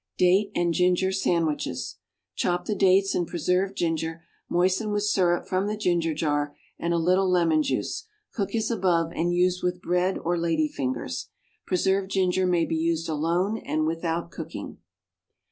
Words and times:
=Date 0.17 0.49
and 0.55 0.73
Ginger 0.73 1.11
Sandwiches.= 1.11 1.97
Chop 2.33 2.65
the 2.65 2.73
dates 2.73 3.13
and 3.13 3.27
preserved 3.27 3.77
ginger; 3.77 4.23
moisten 4.49 4.89
with 4.91 5.03
syrup 5.03 5.47
from 5.47 5.67
the 5.67 5.77
ginger 5.77 6.15
jar 6.15 6.55
and 6.79 6.91
a 6.91 6.97
little 6.97 7.29
lemon 7.29 7.61
juice; 7.61 8.07
cook 8.33 8.55
as 8.55 8.71
above, 8.71 9.11
and 9.13 9.35
use 9.35 9.61
with 9.61 9.79
bread 9.79 10.17
or 10.17 10.39
lady 10.39 10.67
fingers. 10.67 11.27
Preserved 11.67 12.09
ginger 12.09 12.47
may 12.47 12.65
be 12.65 12.77
used 12.77 13.07
alone 13.07 13.59
and 13.59 13.85
without 13.85 14.31
cooking. 14.31 14.79